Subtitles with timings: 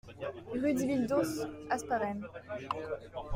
[0.61, 1.31] Rue Dibildos,
[1.69, 2.17] Hasparren